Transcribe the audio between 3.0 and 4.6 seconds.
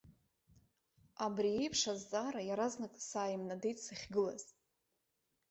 сааимнадеит сахьгылаз.